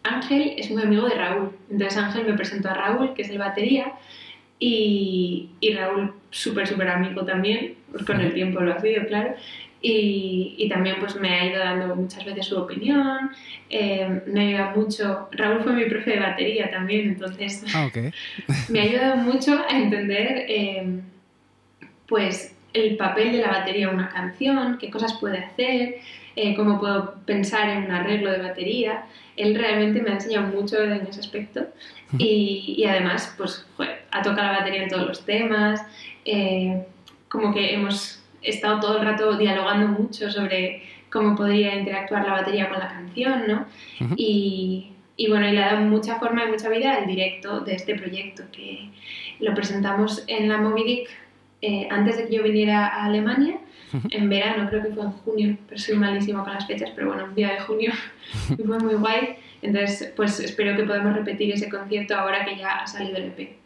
Ángel 0.03 0.55
es 0.57 0.71
muy 0.71 0.83
amigo 0.83 1.09
de 1.09 1.15
Raúl, 1.15 1.51
entonces 1.71 1.99
Ángel 1.99 2.27
me 2.27 2.35
presentó 2.35 2.71
a 2.71 2.75
Raúl, 2.75 3.15
que 3.15 3.23
es 3.23 3.31
el 3.31 3.39
batería, 3.39 3.93
y, 4.59 5.51
y 5.61 5.75
Raúl 5.75 6.15
súper, 6.31 6.67
súper 6.67 6.89
amigo 6.89 7.25
también, 7.25 7.75
pues 7.93 8.05
con 8.05 8.21
el 8.21 8.33
tiempo 8.33 8.61
lo 8.61 8.73
ha 8.73 8.81
sido, 8.81 9.07
claro, 9.07 9.35
y, 9.81 10.69
también 10.69 10.97
pues 10.99 11.15
me 11.17 11.29
ha 11.31 11.47
ido 11.47 11.59
dando 11.59 11.95
muchas 11.95 12.25
veces 12.25 12.47
su 12.47 12.59
opinión, 12.59 13.31
eh, 13.71 14.23
me 14.27 14.41
ha 14.41 14.49
ayudado 14.49 14.81
mucho, 14.81 15.29
Raúl 15.33 15.63
fue 15.63 15.73
mi 15.73 15.85
profe 15.85 16.13
de 16.13 16.21
batería 16.21 16.71
también, 16.71 17.11
entonces 17.11 17.65
ah, 17.75 17.89
me 18.69 18.81
ha 18.81 18.83
ayudado 18.83 19.17
mucho 19.17 19.65
a 19.69 19.79
entender 19.79 20.47
eh, 20.49 21.01
pues 22.07 22.57
el 22.73 22.97
papel 22.97 23.33
de 23.33 23.39
la 23.39 23.49
batería 23.49 23.89
en 23.89 23.95
una 23.95 24.09
canción, 24.09 24.79
qué 24.79 24.91
cosas 24.91 25.15
puede 25.21 25.39
hacer, 25.39 25.97
eh, 26.35 26.55
cómo 26.57 26.81
puedo 26.81 27.15
pensar 27.25 27.69
en 27.69 27.85
un 27.85 27.91
arreglo 27.91 28.31
de 28.31 28.39
batería. 28.39 29.05
Él 29.37 29.55
realmente 29.55 30.01
me 30.03 30.11
ha 30.11 30.15
enseñado 30.15 30.49
mucho 30.49 30.81
en 30.83 31.07
ese 31.07 31.21
aspecto. 31.21 31.67
Y, 32.17 32.75
y 32.79 32.85
además 32.85 33.35
pues 33.37 33.67
ha 34.11 34.23
tocado 34.23 34.53
la 34.53 34.59
batería 34.61 34.83
en 34.83 34.89
todos 34.89 35.07
los 35.07 35.25
temas, 35.25 35.83
como 37.29 37.53
que 37.53 37.75
hemos 37.75 38.19
he 38.43 38.51
estado 38.51 38.81
todo 38.81 38.99
el 38.99 39.05
rato 39.05 39.37
dialogando 39.37 39.89
mucho 39.89 40.31
sobre 40.31 40.83
cómo 41.11 41.35
podría 41.35 41.75
interactuar 41.75 42.25
la 42.27 42.33
batería 42.33 42.69
con 42.69 42.79
la 42.79 42.89
canción, 42.89 43.43
¿no? 43.49 43.67
y, 44.17 44.93
y, 45.17 45.29
bueno, 45.29 45.49
y 45.49 45.53
le 45.53 45.63
ha 45.63 45.75
dado 45.75 45.87
mucha 45.87 46.17
forma 46.17 46.45
y 46.45 46.51
mucha 46.51 46.69
vida 46.69 46.95
al 46.95 47.07
directo 47.07 47.61
de 47.61 47.75
este 47.75 47.95
proyecto, 47.95 48.45
que 48.53 48.91
lo 49.41 49.55
presentamos 49.55 50.25
en 50.27 50.49
la 50.49 50.59
Movidic 50.59 51.09
eh, 51.61 51.89
antes 51.91 52.17
de 52.17 52.29
que 52.29 52.37
yo 52.37 52.43
viniera 52.43 52.87
a 52.87 53.07
Alemania, 53.07 53.59
en 54.11 54.29
verano, 54.29 54.69
creo 54.69 54.83
que 54.83 54.93
fue 54.93 55.03
en 55.03 55.13
junio, 55.13 55.57
pero 55.67 55.81
soy 55.81 55.97
malísima 55.97 56.45
con 56.45 56.53
las 56.53 56.67
fechas, 56.67 56.91
pero 56.95 57.09
bueno, 57.09 57.25
un 57.25 57.35
día 57.35 57.55
de 57.55 57.61
junio, 57.61 57.93
y 58.51 58.63
fue 58.63 58.79
muy 58.79 58.95
guay. 58.95 59.37
Entonces, 59.63 60.13
pues 60.15 60.39
espero 60.41 60.77
que 60.77 60.85
podamos 60.85 61.15
repetir 61.15 61.53
ese 61.53 61.69
concierto 61.69 62.15
ahora 62.15 62.45
que 62.45 62.57
ya 62.57 62.77
ha 62.77 62.87
salido 62.87 63.17
el 63.17 63.25
EP. 63.25 63.57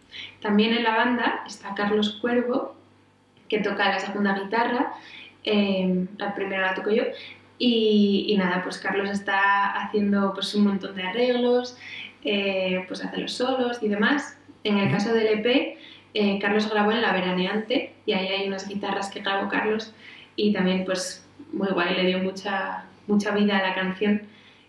También 0.40 0.72
en 0.74 0.84
la 0.84 0.96
banda 0.96 1.42
está 1.46 1.74
Carlos 1.74 2.18
Cuervo, 2.20 2.76
que 3.52 3.58
toca 3.58 3.90
la 3.90 4.00
segunda 4.00 4.32
guitarra, 4.32 4.94
eh, 5.44 6.06
la 6.16 6.34
primera 6.34 6.68
la 6.68 6.74
toco 6.74 6.90
yo, 6.90 7.02
y, 7.58 8.34
nada, 8.38 8.62
pues 8.62 8.78
Carlos 8.78 9.10
está 9.10 9.72
haciendo 9.72 10.32
pues 10.32 10.54
un 10.54 10.64
montón 10.64 10.96
de 10.96 11.02
arreglos, 11.02 11.76
eh, 12.24 12.82
pues 12.88 13.04
hace 13.04 13.18
los 13.18 13.32
solos 13.34 13.78
y 13.82 13.88
demás. 13.88 14.38
En 14.64 14.78
el 14.78 14.90
caso 14.90 15.12
del 15.12 15.26
EP, 15.26 15.76
eh, 16.14 16.38
Carlos 16.40 16.70
grabó 16.70 16.92
en 16.92 17.02
La 17.02 17.12
Veraneante 17.12 17.92
y 18.06 18.14
ahí 18.14 18.28
hay 18.28 18.48
unas 18.48 18.66
guitarras 18.66 19.10
que 19.10 19.20
grabó 19.20 19.50
Carlos 19.50 19.94
y 20.34 20.54
también 20.54 20.86
pues 20.86 21.28
muy 21.52 21.68
guay, 21.68 21.94
le 21.94 22.06
dio 22.06 22.20
mucha, 22.20 22.86
mucha 23.06 23.32
vida 23.32 23.58
a 23.58 23.68
la 23.68 23.74
canción 23.74 24.22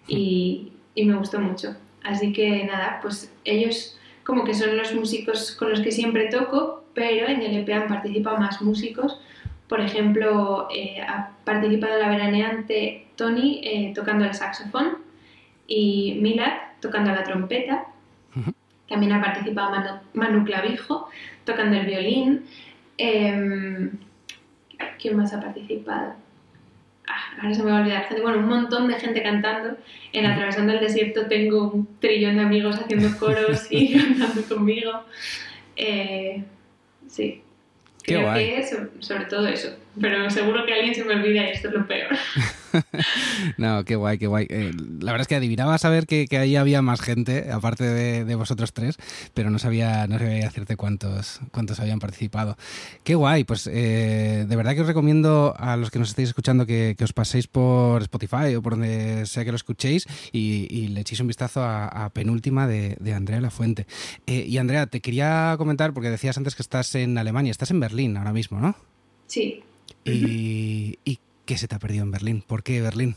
y, 0.10 0.74
y 0.94 1.06
me 1.06 1.16
gustó 1.16 1.40
mucho. 1.40 1.78
Así 2.04 2.34
que 2.34 2.66
nada, 2.66 3.00
pues 3.02 3.34
ellos 3.46 3.98
como 4.25 4.44
que 4.44 4.54
son 4.54 4.75
los 4.75 4.94
músicos 4.94 5.54
con 5.54 5.70
los 5.70 5.80
que 5.80 5.92
siempre 5.94 6.28
toco 6.28 6.83
pero 6.93 7.27
en 7.27 7.41
el 7.41 7.57
EP 7.57 7.69
han 7.69 7.88
participado 7.88 8.38
más 8.38 8.62
músicos. 8.62 9.19
Por 9.67 9.81
ejemplo, 9.81 10.67
eh, 10.73 11.01
ha 11.01 11.31
participado 11.43 11.97
la 12.00 12.09
veraneante 12.09 13.07
Tony 13.15 13.62
eh, 13.63 13.91
tocando 13.95 14.25
el 14.25 14.33
saxofón 14.33 14.97
y 15.67 16.19
Milad 16.21 16.53
tocando 16.81 17.12
la 17.12 17.23
trompeta. 17.23 17.85
También 18.88 19.13
ha 19.13 19.21
participado 19.21 20.01
Manu, 20.13 20.45
Clavijo 20.45 21.09
tocando 21.45 21.77
el 21.77 21.85
violín. 21.85 22.45
Em, 22.97 23.91
¿Quién 25.00 25.17
más 25.17 25.33
ha 25.33 25.41
participado? 25.41 26.13
Ah, 27.07 27.41
ahora 27.41 27.53
se 27.53 27.63
me 27.63 27.71
va 27.71 27.79
a 27.79 27.81
olvidar, 27.81 28.05
gente, 28.05 28.21
bueno, 28.21 28.39
un 28.39 28.47
montón 28.47 28.88
de 28.88 28.95
gente 28.95 29.23
cantando. 29.23 29.77
En 30.12 30.25
Atravesando 30.25 30.73
el 30.73 30.79
Desierto 30.79 31.27
tengo 31.27 31.71
un 31.71 31.88
trillón 32.00 32.35
de 32.35 32.41
amigos 32.41 32.79
haciendo 32.79 33.17
coros 33.17 33.67
y 33.71 33.97
cantando 34.17 34.43
conmigo. 34.43 35.03
Eh, 35.75 36.43
sí. 37.13 37.41
Qué 38.03 38.15
Creo 38.15 38.24
guay. 38.24 38.46
que 38.46 38.60
eso, 38.60 38.77
sobre 39.00 39.25
todo 39.25 39.48
eso. 39.48 39.74
Pero 40.01 40.29
seguro 40.29 40.65
que 40.65 40.74
alguien 40.74 40.93
se 40.93 41.05
me 41.05 41.13
olvida 41.13 41.46
y 41.48 41.51
esto 41.51 41.70
es 41.70 41.74
lo 41.74 41.88
peor. 41.88 42.10
no, 43.58 43.84
qué 43.86 43.96
guay, 43.96 44.18
qué 44.18 44.27
guay. 44.27 44.48
Eh, 44.50 44.72
la 45.00 45.12
verdad 45.12 45.22
es 45.22 45.27
que 45.27 45.36
adivinaba 45.36 45.77
saber 45.77 46.06
que, 46.06 46.27
que, 46.27 46.38
ahí 46.38 46.56
había 46.56 46.82
más 46.82 47.01
gente, 47.01 47.51
aparte 47.51 47.84
de, 47.84 48.25
de, 48.25 48.36
vosotros 48.36 48.74
tres, 48.74 48.98
pero 49.34 49.50
no 49.50 49.60
sabía, 49.60 50.08
no 50.08 50.18
sabía 50.18 50.46
decirte 50.46 50.75
cuántos, 50.75 51.39
cuántos 51.51 51.80
habían 51.80 52.00
participado. 52.00 52.58
Qué 53.03 53.15
guay, 53.15 53.44
pues 53.44 53.68
eh, 53.72 54.46
de 54.48 54.56
verdad 54.56 54.75
que 54.75 54.82
os 54.82 54.88
recomiendo 54.88 55.53
a 55.58 55.77
los 55.77 55.92
que 55.92 56.00
nos 56.00 56.10
estéis 56.10 56.30
escuchando 56.30 56.65
que, 56.65 56.96
que 56.98 57.03
os 57.03 57.13
paséis 57.13 57.48
por 57.48 58.01
Spotify 58.01 58.56
o 58.56 58.62
por 58.62 58.74
donde 58.74 59.25
sea 59.25 59.46
que 59.46 59.51
lo 59.51 59.56
escuchéis 59.56 60.08
y, 60.32 60.68
y 60.70 60.88
le 60.88 61.01
echéis 61.01 61.20
un 61.20 61.27
vistazo 61.27 61.62
a, 61.62 61.88
a 61.88 62.10
Penúltima 62.10 62.68
de, 62.68 62.98
de, 63.00 63.13
Andrea 63.13 63.42
Lafuente. 63.42 63.86
Eh, 64.25 64.46
y 64.48 64.58
Andrea, 64.58 64.88
te 64.88 65.01
quería 65.01 65.56
comentar, 65.58 65.94
porque 65.94 66.10
decías 66.10 66.38
antes 66.38 66.56
que 66.56 66.62
estás 66.62 66.96
en 66.96 67.18
Alemania, 67.18 67.51
estás 67.51 67.72
en 67.72 67.80
Berlín 67.80 68.18
ahora 68.18 68.34
mismo, 68.34 68.60
¿no? 68.60 68.75
Sí. 69.27 69.63
Y, 70.06 71.00
y 71.06 71.20
¿Qué 71.45 71.57
se 71.57 71.67
te 71.67 71.75
ha 71.75 71.79
perdido 71.79 72.03
en 72.03 72.12
Berlín? 72.12 72.43
¿Por 72.45 72.63
qué 72.63 72.81
Berlín? 72.81 73.15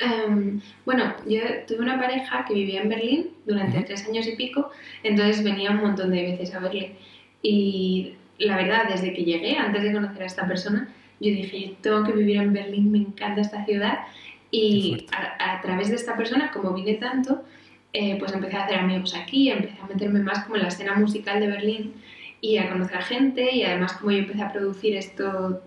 Um, 0.00 0.60
bueno, 0.84 1.14
yo 1.26 1.40
tuve 1.66 1.80
una 1.80 1.98
pareja 1.98 2.44
que 2.46 2.54
vivía 2.54 2.82
en 2.82 2.88
Berlín 2.88 3.30
durante 3.46 3.78
uh 3.78 3.80
-huh. 3.80 3.86
tres 3.86 4.06
años 4.06 4.26
y 4.26 4.36
pico, 4.36 4.70
entonces 5.02 5.42
venía 5.42 5.70
un 5.70 5.78
montón 5.78 6.10
de 6.10 6.22
veces 6.22 6.54
a 6.54 6.60
verle. 6.60 6.96
Y 7.42 8.14
la 8.38 8.56
verdad, 8.56 8.88
desde 8.88 9.12
que 9.14 9.24
llegué, 9.24 9.56
antes 9.56 9.82
de 9.82 9.92
conocer 9.92 10.22
a 10.22 10.26
esta 10.26 10.46
persona, 10.46 10.88
yo 11.20 11.30
dije, 11.30 11.68
yo 11.68 11.76
tengo 11.80 12.04
que 12.04 12.12
vivir 12.12 12.36
en 12.36 12.52
Berlín, 12.52 12.90
me 12.90 12.98
encanta 12.98 13.40
esta 13.40 13.64
ciudad. 13.64 14.00
Y 14.50 15.06
a, 15.12 15.54
a, 15.56 15.60
través 15.60 15.88
de 15.88 15.96
esta 15.96 16.16
persona, 16.16 16.50
como 16.50 16.72
vine 16.72 16.94
tanto, 16.94 17.44
eh, 17.92 18.16
pues 18.18 18.32
empecé 18.32 18.56
a 18.56 18.64
hacer 18.64 18.78
amigos 18.78 19.14
aquí, 19.14 19.50
empecé 19.50 19.78
a 19.80 19.86
meterme 19.86 20.20
más 20.20 20.44
como 20.44 20.56
en 20.56 20.62
la 20.62 20.68
escena 20.68 20.94
musical 20.94 21.40
de 21.40 21.46
Berlín 21.46 21.94
y 22.40 22.58
a 22.58 22.68
conocer 22.68 22.98
a 22.98 23.02
gente 23.02 23.54
y 23.54 23.64
además 23.64 23.94
como 23.94 24.10
yo 24.12 24.18
empecé 24.18 24.42
a 24.42 24.52
producir 24.52 24.96
esto 24.96 25.62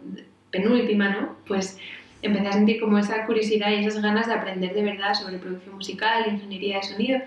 penúltima, 0.51 1.09
¿no? 1.09 1.35
Pues 1.47 1.77
empecé 2.21 2.47
a 2.47 2.53
sentir 2.53 2.79
como 2.79 2.97
esa 2.97 3.25
curiosidad 3.25 3.71
y 3.71 3.85
esas 3.85 4.01
ganas 4.01 4.27
de 4.27 4.33
aprender 4.33 4.73
de 4.73 4.83
verdad 4.83 5.13
sobre 5.13 5.37
producción 5.37 5.75
musical, 5.75 6.25
ingeniería 6.31 6.77
de 6.77 6.83
sonido. 6.83 7.19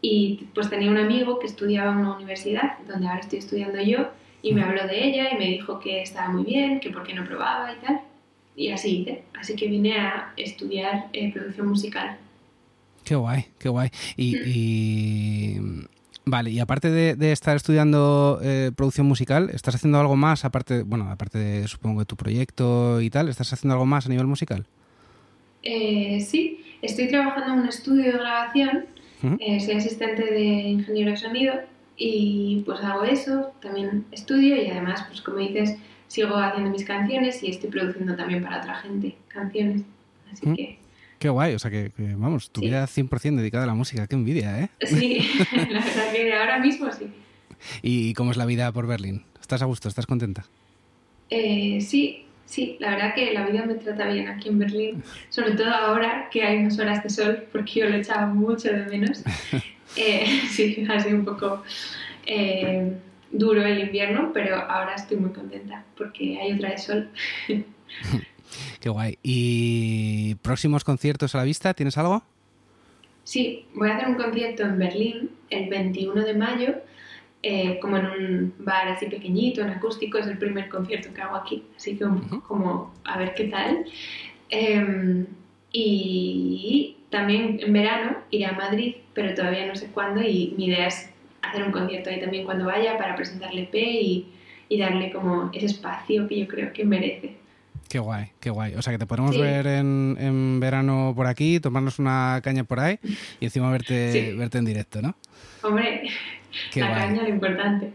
Y 0.00 0.46
pues 0.54 0.68
tenía 0.68 0.90
un 0.90 0.98
amigo 0.98 1.38
que 1.38 1.46
estudiaba 1.46 1.92
en 1.92 1.98
una 1.98 2.16
universidad, 2.16 2.78
donde 2.88 3.06
ahora 3.06 3.20
estoy 3.20 3.38
estudiando 3.38 3.80
yo, 3.80 4.08
y 4.42 4.52
me 4.52 4.62
habló 4.62 4.86
de 4.86 5.04
ella 5.04 5.32
y 5.32 5.38
me 5.38 5.46
dijo 5.46 5.78
que 5.78 6.02
estaba 6.02 6.28
muy 6.28 6.42
bien, 6.42 6.80
que 6.80 6.90
por 6.90 7.04
qué 7.04 7.14
no 7.14 7.24
probaba 7.24 7.72
y 7.72 7.76
tal. 7.76 8.00
Y 8.56 8.70
así 8.70 8.98
hice. 8.98 9.22
Así 9.38 9.54
que 9.54 9.68
vine 9.68 9.96
a 9.98 10.32
estudiar 10.36 11.08
eh, 11.12 11.32
producción 11.32 11.68
musical. 11.68 12.18
Qué 13.04 13.14
guay, 13.14 13.46
qué 13.58 13.68
guay. 13.68 13.90
Y, 14.16 14.36
y 14.44 15.60
Vale, 16.24 16.50
y 16.50 16.60
aparte 16.60 16.88
de, 16.90 17.16
de 17.16 17.32
estar 17.32 17.56
estudiando 17.56 18.38
eh, 18.42 18.70
producción 18.76 19.06
musical, 19.06 19.50
¿estás 19.52 19.74
haciendo 19.74 19.98
algo 19.98 20.14
más? 20.14 20.44
Aparte, 20.44 20.82
bueno, 20.82 21.10
aparte 21.10 21.38
de 21.38 21.66
supongo 21.66 22.00
de 22.00 22.06
tu 22.06 22.16
proyecto 22.16 23.00
y 23.00 23.10
tal, 23.10 23.28
¿estás 23.28 23.52
haciendo 23.52 23.74
algo 23.74 23.86
más 23.86 24.06
a 24.06 24.08
nivel 24.08 24.26
musical? 24.28 24.66
Eh, 25.64 26.20
sí, 26.20 26.64
estoy 26.80 27.08
trabajando 27.08 27.54
en 27.54 27.60
un 27.60 27.68
estudio 27.68 28.04
de 28.04 28.12
grabación, 28.12 28.84
uh 29.22 29.26
-huh. 29.26 29.36
eh, 29.40 29.60
soy 29.60 29.74
asistente 29.74 30.22
de 30.22 30.44
ingeniero 30.44 31.10
de 31.10 31.16
sonido 31.16 31.54
y 31.96 32.62
pues 32.66 32.80
hago 32.84 33.02
eso, 33.04 33.52
también 33.60 34.04
estudio 34.12 34.62
y 34.62 34.68
además, 34.68 35.04
pues 35.08 35.22
como 35.22 35.38
dices, 35.38 35.76
sigo 36.06 36.36
haciendo 36.36 36.70
mis 36.70 36.84
canciones 36.84 37.42
y 37.42 37.50
estoy 37.50 37.70
produciendo 37.70 38.14
también 38.14 38.42
para 38.44 38.58
otra 38.58 38.76
gente 38.76 39.16
canciones, 39.26 39.82
así 40.32 40.46
uh 40.46 40.50
-huh. 40.50 40.56
que... 40.56 40.78
Qué 41.22 41.28
guay, 41.28 41.54
o 41.54 41.58
sea 41.60 41.70
que, 41.70 41.92
que 41.96 42.16
vamos, 42.16 42.50
tu 42.50 42.62
sí. 42.62 42.66
vida 42.66 42.84
100% 42.84 43.36
dedicada 43.36 43.62
a 43.62 43.68
la 43.68 43.74
música, 43.74 44.08
qué 44.08 44.16
envidia, 44.16 44.58
¿eh? 44.58 44.70
Sí, 44.80 45.20
la 45.70 45.78
verdad 45.78 46.12
que 46.12 46.34
ahora 46.34 46.58
mismo 46.58 46.90
sí. 46.90 47.12
¿Y 47.80 48.12
cómo 48.14 48.32
es 48.32 48.36
la 48.36 48.44
vida 48.44 48.72
por 48.72 48.88
Berlín? 48.88 49.22
¿Estás 49.40 49.62
a 49.62 49.66
gusto? 49.66 49.88
¿Estás 49.88 50.06
contenta? 50.06 50.44
Eh, 51.30 51.80
sí, 51.80 52.26
sí, 52.44 52.76
la 52.80 52.90
verdad 52.90 53.14
que 53.14 53.32
la 53.32 53.46
vida 53.46 53.64
me 53.64 53.74
trata 53.74 54.08
bien 54.08 54.26
aquí 54.26 54.48
en 54.48 54.58
Berlín, 54.58 55.04
sobre 55.28 55.52
todo 55.52 55.70
ahora 55.70 56.28
que 56.28 56.42
hay 56.42 56.58
unas 56.58 56.76
horas 56.80 57.04
de 57.04 57.10
sol, 57.10 57.44
porque 57.52 57.72
yo 57.78 57.88
lo 57.88 57.98
echaba 57.98 58.26
mucho 58.26 58.72
de 58.72 58.84
menos. 58.86 59.22
eh, 59.96 60.40
sí, 60.50 60.84
ha 60.90 60.98
sido 60.98 61.18
un 61.18 61.24
poco 61.24 61.62
eh, 62.26 62.94
duro 63.30 63.64
el 63.64 63.78
invierno, 63.78 64.32
pero 64.34 64.56
ahora 64.56 64.96
estoy 64.96 65.18
muy 65.18 65.30
contenta 65.30 65.84
porque 65.96 66.40
hay 66.40 66.54
otra 66.54 66.70
de 66.70 66.78
sol. 66.78 67.08
Qué 68.82 68.88
guay. 68.88 69.16
¿Y 69.22 70.34
próximos 70.42 70.82
conciertos 70.82 71.36
a 71.36 71.38
la 71.38 71.44
vista? 71.44 71.72
¿Tienes 71.72 71.96
algo? 71.98 72.24
Sí, 73.22 73.64
voy 73.74 73.88
a 73.88 73.96
hacer 73.96 74.08
un 74.08 74.16
concierto 74.16 74.64
en 74.64 74.76
Berlín 74.76 75.30
el 75.50 75.68
21 75.70 76.24
de 76.24 76.34
mayo, 76.34 76.74
eh, 77.44 77.78
como 77.80 77.98
en 77.98 78.06
un 78.06 78.54
bar 78.58 78.88
así 78.88 79.06
pequeñito, 79.06 79.60
en 79.60 79.70
acústico. 79.70 80.18
Es 80.18 80.26
el 80.26 80.36
primer 80.36 80.68
concierto 80.68 81.14
que 81.14 81.22
hago 81.22 81.36
aquí, 81.36 81.62
así 81.76 81.96
que 81.96 82.06
uh 82.06 82.10
-huh. 82.10 82.42
como 82.42 82.92
a 83.04 83.18
ver 83.18 83.34
qué 83.34 83.44
tal. 83.44 83.84
Eh, 84.50 85.26
y 85.70 86.96
también 87.10 87.60
en 87.62 87.72
verano 87.72 88.16
iré 88.32 88.46
a 88.46 88.52
Madrid, 88.52 88.96
pero 89.14 89.32
todavía 89.32 89.64
no 89.64 89.76
sé 89.76 89.92
cuándo. 89.92 90.20
Y 90.22 90.54
mi 90.56 90.66
idea 90.66 90.88
es 90.88 91.08
hacer 91.42 91.62
un 91.62 91.70
concierto 91.70 92.10
ahí 92.10 92.20
también 92.20 92.44
cuando 92.44 92.64
vaya 92.64 92.98
para 92.98 93.14
presentarle 93.14 93.62
EP 93.62 93.76
y, 93.76 94.26
y 94.68 94.78
darle 94.80 95.12
como 95.12 95.50
ese 95.52 95.66
espacio 95.66 96.26
que 96.26 96.40
yo 96.40 96.48
creo 96.48 96.72
que 96.72 96.84
merece. 96.84 97.41
Qué 97.92 97.98
guay, 97.98 98.28
qué 98.40 98.48
guay. 98.48 98.74
O 98.76 98.80
sea, 98.80 98.90
que 98.94 98.98
te 98.98 99.04
podemos 99.04 99.34
sí. 99.34 99.40
ver 99.42 99.66
en, 99.66 100.16
en, 100.18 100.60
verano 100.60 101.12
por 101.14 101.26
aquí, 101.26 101.60
tomarnos 101.60 101.98
una 101.98 102.40
caña 102.42 102.64
por 102.64 102.80
ahí 102.80 102.98
y 103.38 103.44
encima 103.44 103.70
verte, 103.70 104.12
sí. 104.12 104.32
verte 104.34 104.56
en 104.56 104.64
directo, 104.64 105.02
¿no? 105.02 105.14
Hombre, 105.62 106.08
qué 106.72 106.80
la 106.80 106.88
guay. 106.88 107.00
caña 107.00 107.22
lo 107.24 107.28
importante. 107.28 107.92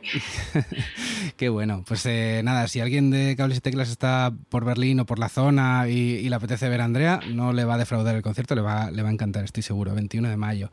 qué 1.36 1.50
bueno. 1.50 1.84
Pues 1.88 2.06
eh, 2.06 2.42
nada, 2.44 2.68
si 2.68 2.80
alguien 2.80 3.10
de 3.10 3.36
Cables 3.36 3.58
y 3.58 3.62
Teclas 3.62 3.90
está 3.90 4.32
por 4.50 4.66
Berlín 4.66 5.00
o 5.00 5.08
por 5.08 5.18
la 5.18 5.30
zona 5.30 5.90
y, 5.90 5.94
y, 5.94 6.30
le 6.30 6.36
apetece 6.36 6.70
ver 6.70 6.82
a 6.82 6.86
Andrea, 6.86 7.20
no 7.32 7.52
le 7.52 7.66
va 7.66 7.74
a 7.74 7.80
defraudar 7.80 8.16
el 8.16 8.22
concierto, 8.22 8.54
le 8.54 8.62
va, 8.62 8.92
le 8.92 9.02
va 9.02 9.10
a 9.10 9.14
encantar, 9.14 9.46
estoy 9.46 9.64
seguro, 9.64 9.96
21 9.96 10.30
de 10.30 10.38
mayo. 10.38 10.70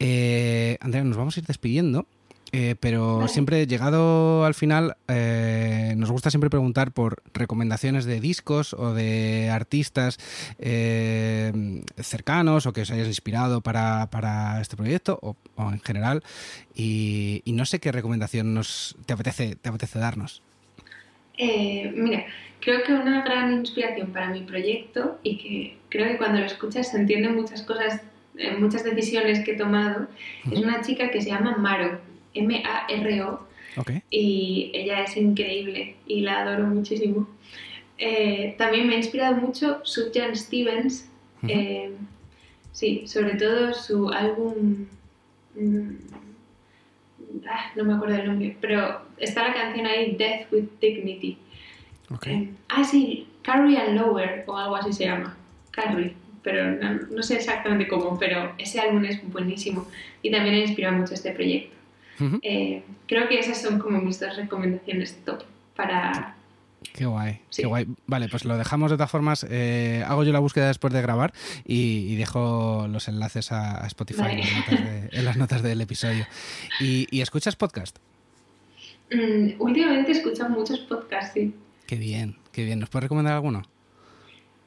Eh, 0.00 0.78
Andrea, 0.80 1.04
nos 1.04 1.16
vamos 1.16 1.36
a 1.36 1.40
ir 1.40 1.46
despidiendo. 1.46 2.08
Eh, 2.56 2.76
pero 2.78 3.16
vale. 3.16 3.28
siempre 3.28 3.66
llegado 3.66 4.44
al 4.44 4.54
final 4.54 4.96
eh, 5.08 5.94
nos 5.96 6.12
gusta 6.12 6.30
siempre 6.30 6.50
preguntar 6.50 6.92
por 6.92 7.20
recomendaciones 7.32 8.04
de 8.04 8.20
discos 8.20 8.74
o 8.74 8.94
de 8.94 9.50
artistas 9.50 10.18
eh, 10.60 11.50
cercanos 11.96 12.66
o 12.66 12.72
que 12.72 12.82
os 12.82 12.92
hayas 12.92 13.08
inspirado 13.08 13.60
para, 13.60 14.08
para 14.08 14.60
este 14.60 14.76
proyecto 14.76 15.18
o, 15.20 15.34
o 15.56 15.72
en 15.72 15.80
general 15.80 16.22
y, 16.76 17.42
y, 17.44 17.54
no 17.54 17.66
sé 17.66 17.80
qué 17.80 17.90
recomendación 17.90 18.54
nos 18.54 18.94
te 19.04 19.14
apetece 19.14 19.56
te 19.56 19.68
apetece 19.68 19.98
darnos 19.98 20.40
eh, 21.36 21.92
mira 21.96 22.24
creo 22.60 22.84
que 22.84 22.92
una 22.92 23.24
gran 23.24 23.52
inspiración 23.52 24.12
para 24.12 24.28
mi 24.28 24.42
proyecto 24.42 25.18
y 25.24 25.38
que 25.38 25.76
creo 25.88 26.06
que 26.06 26.18
cuando 26.18 26.38
lo 26.38 26.46
escuchas 26.46 26.92
se 26.92 26.98
entienden 26.98 27.34
muchas 27.34 27.62
cosas 27.62 28.00
muchas 28.60 28.84
decisiones 28.84 29.44
que 29.44 29.52
he 29.52 29.56
tomado 29.56 30.02
uh 30.02 30.48
-huh. 30.48 30.52
es 30.52 30.60
una 30.60 30.82
chica 30.82 31.10
que 31.10 31.20
se 31.20 31.30
llama 31.30 31.56
Maro 31.56 32.13
M-A-R-O. 32.34 33.46
Okay. 33.76 34.02
Y 34.10 34.70
ella 34.72 35.02
es 35.02 35.16
increíble 35.16 35.96
y 36.06 36.20
la 36.20 36.42
adoro 36.42 36.66
muchísimo. 36.66 37.28
Eh, 37.98 38.54
también 38.58 38.86
me 38.86 38.94
ha 38.94 38.98
inspirado 38.98 39.36
mucho 39.36 39.80
Sufjan 39.84 40.36
Stevens. 40.36 41.10
Uh 41.42 41.46
-huh. 41.46 41.50
eh, 41.50 41.92
sí, 42.72 43.04
sobre 43.06 43.34
todo 43.34 43.72
su 43.74 44.10
álbum. 44.10 44.86
Mmm, 45.54 45.96
ah, 47.48 47.72
no 47.76 47.84
me 47.84 47.94
acuerdo 47.94 48.16
el 48.16 48.26
nombre, 48.26 48.56
pero 48.60 49.02
está 49.16 49.48
la 49.48 49.54
canción 49.54 49.86
ahí, 49.86 50.16
Death 50.16 50.52
with 50.52 50.68
Dignity. 50.80 51.38
Okay. 52.10 52.34
Eh, 52.34 52.50
ah, 52.68 52.84
sí, 52.84 53.26
Carrie 53.42 53.78
and 53.78 53.96
Lower 53.98 54.44
o 54.46 54.56
algo 54.56 54.76
así 54.76 54.92
se 54.92 55.04
llama. 55.04 55.36
Carrie 55.70 56.14
pero 56.44 56.72
no, 56.72 57.00
no, 57.10 57.22
sé 57.22 57.36
exactamente 57.36 57.88
cómo, 57.88 58.18
pero 58.18 58.54
ese 58.58 58.78
álbum 58.78 59.02
es 59.06 59.18
buenísimo 59.32 59.88
y 60.22 60.30
también 60.30 60.56
ha 60.56 60.58
inspirado 60.58 60.94
mucho 60.94 61.14
este 61.14 61.32
proyecto. 61.32 61.74
Uh 62.20 62.24
-huh. 62.24 62.40
eh, 62.42 62.82
creo 63.06 63.28
que 63.28 63.38
esas 63.38 63.60
son 63.60 63.78
como 63.78 64.00
mis 64.00 64.20
dos 64.20 64.36
recomendaciones 64.36 65.16
top 65.24 65.42
para... 65.76 66.36
Qué 66.92 67.06
guay, 67.06 67.40
sí. 67.48 67.62
qué 67.62 67.66
guay. 67.66 67.86
Vale, 68.06 68.28
pues 68.28 68.44
lo 68.44 68.58
dejamos 68.58 68.90
de 68.90 68.96
todas 68.98 69.10
formas. 69.10 69.46
Eh, 69.48 70.04
hago 70.06 70.22
yo 70.22 70.32
la 70.32 70.38
búsqueda 70.38 70.68
después 70.68 70.92
de 70.92 71.00
grabar 71.00 71.32
y, 71.64 72.12
y 72.12 72.16
dejo 72.16 72.86
los 72.88 73.08
enlaces 73.08 73.52
a, 73.52 73.82
a 73.82 73.86
Spotify 73.86 74.20
vale. 74.20 74.42
en, 74.42 74.44
las 74.44 74.54
notas 74.54 74.84
de, 74.84 75.08
en, 75.18 75.24
las 75.24 75.36
notas 75.36 75.62
del 75.62 75.80
episodio. 75.80 76.26
¿Y, 76.80 77.06
y 77.10 77.22
escuchas 77.22 77.56
podcast? 77.56 77.98
Mm, 79.10 79.60
últimamente 79.60 80.12
escucho 80.12 80.48
muchos 80.48 80.80
podcasts, 80.80 81.32
sí. 81.34 81.54
Qué 81.86 81.96
bien, 81.96 82.36
qué 82.52 82.64
bien. 82.64 82.80
¿Nos 82.80 82.90
puedes 82.90 83.04
recomendar 83.04 83.34
alguno? 83.34 83.62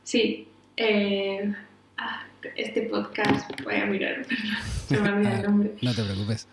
Sí. 0.03 0.47
Eh, 0.75 1.53
ah, 1.97 2.25
este 2.55 2.83
podcast, 2.83 3.49
voy 3.63 3.75
a 3.75 3.85
mirar, 3.85 4.25
se 4.87 4.99
me 4.99 5.09
olvida 5.09 5.37
el 5.37 5.43
nombre. 5.47 5.73
No 5.81 5.93
te 5.93 6.03
preocupes. 6.03 6.47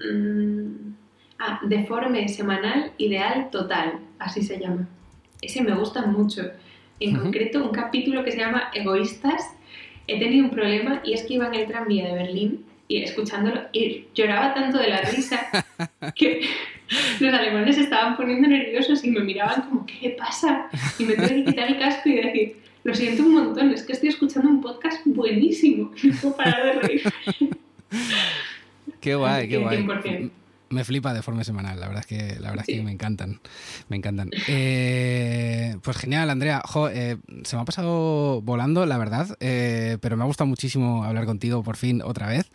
Mm, 0.00 0.94
ah, 1.38 1.60
Deforme 1.62 2.28
Semanal 2.28 2.92
Ideal 2.98 3.50
Total, 3.50 3.98
así 4.18 4.42
se 4.42 4.58
llama. 4.58 4.88
Ese 5.42 5.62
me 5.62 5.74
gusta 5.74 6.06
mucho. 6.06 6.42
En 6.98 7.16
concreto, 7.16 7.64
un 7.64 7.70
capítulo 7.70 8.24
que 8.24 8.32
se 8.32 8.38
llama 8.38 8.70
Egoístas. 8.74 9.54
He 10.06 10.18
tenido 10.18 10.44
un 10.44 10.50
problema 10.50 11.00
y 11.04 11.14
es 11.14 11.22
que 11.22 11.34
iba 11.34 11.46
en 11.46 11.54
el 11.54 11.66
tranvía 11.66 12.08
de 12.08 12.14
Berlín 12.14 12.64
y 12.88 13.02
escuchándolo 13.02 13.62
y 13.72 14.06
lloraba 14.14 14.52
tanto 14.52 14.78
de 14.78 14.88
la 14.88 15.00
risa 15.02 15.48
que 16.16 16.40
los 17.20 17.32
alemanes 17.32 17.76
se 17.76 17.82
estaban 17.82 18.16
poniendo 18.16 18.48
nerviosos 18.48 19.04
y 19.04 19.10
me 19.10 19.20
miraban 19.20 19.62
como, 19.62 19.86
¿qué 19.86 20.10
pasa? 20.10 20.68
Y 20.98 21.04
me 21.04 21.14
tuve 21.14 21.28
que 21.28 21.44
quitar 21.44 21.68
el 21.68 21.78
casco 21.78 22.08
y 22.08 22.16
decir, 22.16 22.56
lo 22.82 22.94
siento 22.94 23.22
un 23.22 23.34
montón, 23.34 23.70
es 23.70 23.84
que 23.84 23.92
estoy 23.92 24.08
escuchando 24.08 24.48
un 24.48 24.60
podcast 24.60 25.00
buenísimo, 25.04 25.92
no 26.02 26.14
puedo 26.20 26.36
parar 26.36 26.64
de 26.64 26.72
reír. 26.72 27.02
Qué 29.00 29.14
guay, 29.14 29.48
qué 29.48 29.58
guay 29.58 30.30
me 30.70 30.84
flipa 30.84 31.12
de 31.12 31.22
forma 31.22 31.42
semanal, 31.42 31.80
la 31.80 31.88
verdad 31.88 32.04
es 32.04 32.06
que, 32.06 32.40
la 32.40 32.50
verdad 32.50 32.64
es 32.66 32.76
que 32.76 32.82
me 32.82 32.92
encantan, 32.92 33.40
me 33.88 33.96
encantan. 33.96 34.30
Eh, 34.46 35.76
pues 35.82 35.96
genial, 35.96 36.30
Andrea, 36.30 36.62
eh, 36.92 37.16
se 37.42 37.56
me 37.56 37.62
ha 37.62 37.64
pasado 37.64 38.40
volando, 38.40 38.86
la 38.86 38.96
verdad, 38.96 39.36
eh, 39.40 39.98
pero 40.00 40.16
me 40.16 40.22
ha 40.22 40.26
gustado 40.26 40.46
muchísimo 40.46 41.02
hablar 41.02 41.26
contigo 41.26 41.64
por 41.64 41.76
fin 41.76 42.02
otra 42.02 42.28
vez. 42.28 42.50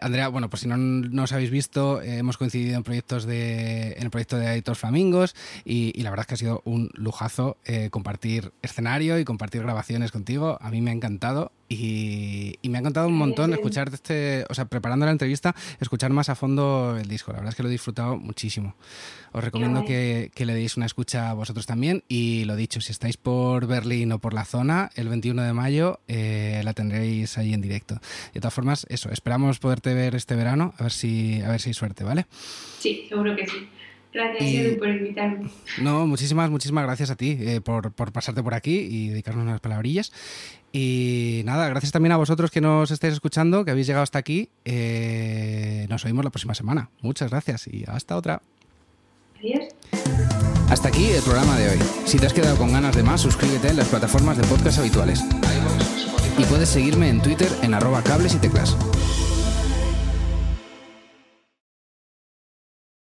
Andrea, 0.00 0.28
bueno, 0.28 0.50
pues 0.50 0.62
si 0.62 0.68
no 0.68 0.76
nos 0.76 1.32
habéis 1.32 1.50
visto, 1.50 2.02
hemos 2.02 2.36
coincidido 2.36 2.76
en 2.76 2.82
proyectos 2.82 3.24
de, 3.24 3.92
en 3.92 4.02
el 4.02 4.10
proyecto 4.10 4.36
de 4.36 4.46
Editos 4.52 4.78
Flamingos 4.78 5.36
y, 5.64 6.02
la 6.02 6.10
verdad 6.10 6.24
es 6.24 6.26
que 6.26 6.34
ha 6.34 6.38
sido 6.38 6.62
un 6.64 6.90
lujazo 6.94 7.56
compartir 7.90 8.52
escenario 8.62 9.20
y 9.20 9.24
compartir 9.24 9.62
grabaciones 9.62 10.10
contigo. 10.10 10.58
A 10.60 10.70
mí 10.70 10.80
me 10.80 10.90
ha 10.90 10.94
encantado 10.94 11.52
y, 11.72 12.68
me 12.68 12.78
ha 12.78 12.80
encantado 12.80 13.08
un 13.08 13.16
montón 13.16 13.52
escuchar 13.52 13.90
este, 13.92 14.44
o 14.48 14.54
sea, 14.54 14.64
preparando 14.64 15.04
la 15.06 15.12
entrevista, 15.12 15.54
escuchar 15.80 16.10
más 16.10 16.28
a 16.28 16.34
fondo 16.34 16.96
el 16.98 17.06
disco. 17.06 17.32
La 17.32 17.38
verdad 17.38 17.50
es 17.50 17.56
que 17.56 17.62
lo 17.62 17.68
he 17.68 17.72
disfrutado 17.72 18.16
muchísimo. 18.16 18.74
Os 19.32 19.42
recomiendo 19.42 19.84
que, 19.84 20.30
le 20.36 20.54
deis 20.54 20.76
una 20.76 20.86
escucha 20.86 21.30
a 21.30 21.34
vosotros 21.34 21.66
también. 21.66 22.04
Y 22.08 22.44
lo 22.44 22.56
dicho, 22.56 22.80
si 22.80 22.92
estáis 22.92 23.16
por 23.16 23.66
Berlín 23.66 24.12
o 24.12 24.18
por 24.18 24.34
la 24.34 24.44
zona, 24.44 24.90
el 24.94 25.08
21 25.08 25.42
de 25.42 25.52
mayo 25.52 26.00
eh, 26.08 26.60
la 26.64 26.74
tendréis 26.74 27.38
ahí 27.38 27.54
en 27.54 27.60
directo. 27.60 28.00
De 28.34 28.40
todas 28.40 28.54
formas, 28.54 28.86
eso, 28.88 29.10
esperamos 29.10 29.58
poderte 29.58 29.94
ver 29.94 30.14
este 30.14 30.34
verano, 30.34 30.74
a 30.78 30.82
ver 30.82 30.92
si, 30.92 31.40
a 31.42 31.48
ver 31.48 31.60
si 31.60 31.70
hay 31.70 31.74
suerte, 31.74 32.04
¿vale? 32.04 32.26
Sí, 32.78 33.06
seguro 33.08 33.36
que 33.36 33.46
sí. 33.46 33.68
Gracias, 34.12 34.78
por 34.78 34.88
invitarme. 34.88 35.50
No, 35.80 36.06
muchísimas, 36.06 36.50
muchísimas 36.50 36.84
gracias 36.84 37.10
a 37.10 37.16
ti 37.16 37.38
eh, 37.40 37.60
por, 37.62 37.92
por, 37.92 38.12
pasarte 38.12 38.42
por 38.42 38.54
aquí 38.54 38.76
y 38.78 39.08
dedicarnos 39.08 39.44
unas 39.44 39.60
palabrillas. 39.60 40.12
Y 40.70 41.42
nada, 41.44 41.68
gracias 41.68 41.92
también 41.92 42.12
a 42.12 42.16
vosotros 42.16 42.50
que 42.50 42.60
nos 42.60 42.90
estáis 42.90 43.14
escuchando, 43.14 43.64
que 43.64 43.70
habéis 43.70 43.86
llegado 43.86 44.02
hasta 44.02 44.18
aquí. 44.18 44.50
Eh, 44.64 45.86
nos 45.88 46.04
oímos 46.04 46.24
la 46.24 46.30
próxima 46.30 46.54
semana. 46.54 46.90
Muchas 47.00 47.30
gracias 47.30 47.66
y 47.66 47.84
hasta 47.86 48.16
otra. 48.16 48.42
Adiós. 49.38 49.64
Hasta 50.68 50.88
aquí 50.88 51.06
el 51.06 51.22
programa 51.22 51.58
de 51.58 51.70
hoy. 51.70 51.78
Si 52.06 52.18
te 52.18 52.26
has 52.26 52.32
quedado 52.32 52.56
con 52.56 52.72
ganas 52.72 52.94
de 52.94 53.02
más, 53.02 53.20
suscríbete 53.20 53.68
en 53.68 53.76
las 53.76 53.88
plataformas 53.88 54.36
de 54.38 54.44
podcast 54.44 54.78
habituales. 54.78 55.22
Y 56.38 56.44
puedes 56.44 56.68
seguirme 56.68 57.08
en 57.08 57.20
Twitter 57.20 57.48
en 57.62 57.74
arroba 57.74 58.02
cables 58.02 58.34
y 58.34 58.38
teclas. 58.38 58.76